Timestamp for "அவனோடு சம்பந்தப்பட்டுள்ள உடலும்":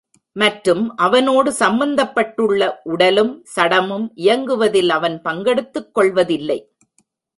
0.97-3.31